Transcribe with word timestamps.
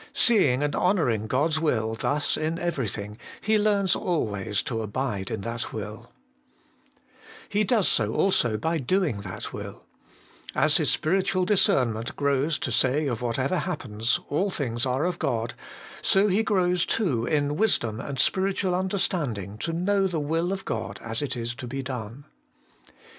Seeing 0.13 0.63
and 0.63 0.75
honouring 0.75 1.27
God's 1.27 1.59
will 1.59 1.93
thus 1.93 2.35
in 2.35 2.57
everything, 2.57 3.19
he 3.39 3.59
learns 3.59 3.95
always 3.95 4.63
to 4.63 4.81
abide 4.81 5.29
in 5.29 5.41
that 5.41 5.71
will 5.71 6.11
He 7.47 7.63
does 7.63 7.87
so 7.87 8.15
also 8.15 8.57
by 8.57 8.79
doing 8.79 9.21
that 9.21 9.53
will 9.53 9.83
As 10.55 10.77
his 10.77 10.97
232 10.97 11.31
HOLY 11.31 11.41
IN 11.43 11.45
CHRIST, 11.47 11.61
spiritual 11.71 11.75
discernment 11.85 12.15
grows 12.15 12.57
to 12.57 12.71
say 12.71 13.05
of 13.05 13.21
whatever 13.21 13.59
happens,' 13.59 14.19
All 14.31 14.49
things 14.49 14.87
are 14.87 15.05
of 15.05 15.19
God/ 15.19 15.53
so 16.01 16.29
he 16.29 16.41
grows 16.41 16.87
too 16.87 17.27
in 17.27 17.55
wisdom 17.55 17.99
and 17.99 18.17
spiritual 18.17 18.73
understanding 18.73 19.59
to 19.59 19.71
know 19.71 20.07
the 20.07 20.19
will 20.19 20.51
of 20.51 20.65
God 20.65 20.99
as 21.03 21.21
it 21.21 21.37
is 21.37 21.53
to 21.53 21.67
be 21.67 21.83
done. 21.83 22.25